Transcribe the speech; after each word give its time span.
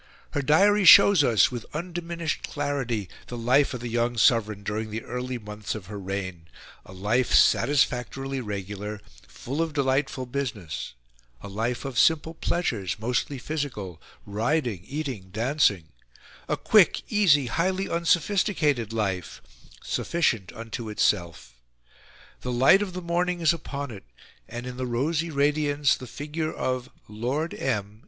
Her 0.31 0.41
diary 0.41 0.83
shows 0.83 1.23
us, 1.23 1.51
with 1.51 1.63
undiminished 1.75 2.41
clarity, 2.41 3.07
the 3.27 3.37
life 3.37 3.71
of 3.75 3.81
the 3.81 3.87
young 3.87 4.17
sovereign 4.17 4.63
during 4.63 4.89
the 4.89 5.03
early 5.03 5.37
months 5.37 5.75
of 5.75 5.85
her 5.85 5.99
reign 5.99 6.47
a 6.83 6.91
life 6.91 7.31
satisfactorily 7.35 8.41
regular, 8.41 8.99
full 9.27 9.61
of 9.61 9.73
delightful 9.73 10.25
business, 10.25 10.93
a 11.41 11.47
life 11.47 11.85
of 11.85 11.99
simple 11.99 12.33
pleasures, 12.33 12.95
mostly 12.97 13.37
physical 13.37 14.01
riding, 14.25 14.83
eating, 14.85 15.29
dancing 15.29 15.89
a 16.49 16.57
quick, 16.57 17.03
easy, 17.09 17.45
highly 17.45 17.87
unsophisticated 17.87 18.91
life, 18.91 19.39
sufficient 19.83 20.51
unto 20.53 20.89
itself. 20.89 21.53
The 22.41 22.51
light 22.51 22.81
of 22.81 22.93
the 22.93 23.03
morning 23.03 23.39
is 23.39 23.53
upon 23.53 23.91
it; 23.91 24.05
and, 24.49 24.65
in 24.65 24.77
the 24.77 24.87
rosy 24.87 25.29
radiance, 25.29 25.93
the 25.95 26.07
figure 26.07 26.51
of 26.51 26.89
"Lord 27.07 27.53
M." 27.53 27.99